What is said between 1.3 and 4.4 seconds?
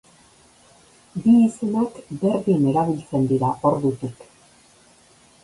izenak berdin erabiltzen dira ordutik.